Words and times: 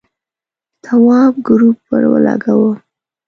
تواب 0.83 1.33
گروپ 1.47 1.77
ور 1.89 2.03
ولگاوه. 2.11 2.71